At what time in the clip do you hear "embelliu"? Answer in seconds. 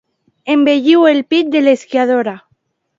0.53-1.05